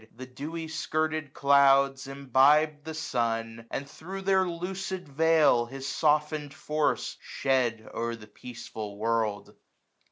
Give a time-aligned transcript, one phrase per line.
[0.15, 3.67] The dewy skirted clouds imbibe the sun.
[3.69, 7.19] And thro* their lucid veil his softened force 960
[7.83, 9.53] Shed o'er the peaceful world.